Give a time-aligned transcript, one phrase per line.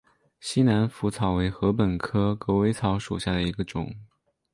[0.39, 3.95] 西南莩草为禾本科狗尾草属下的一个种。